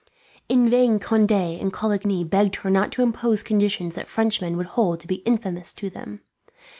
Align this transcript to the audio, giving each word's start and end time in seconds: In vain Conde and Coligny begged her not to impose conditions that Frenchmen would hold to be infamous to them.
In 0.49 0.67
vain 0.67 0.97
Conde 0.99 1.31
and 1.31 1.71
Coligny 1.71 2.23
begged 2.23 2.55
her 2.55 2.71
not 2.71 2.91
to 2.93 3.03
impose 3.03 3.43
conditions 3.43 3.93
that 3.93 4.09
Frenchmen 4.09 4.57
would 4.57 4.65
hold 4.65 4.99
to 5.01 5.07
be 5.07 5.21
infamous 5.27 5.71
to 5.73 5.91
them. 5.91 6.21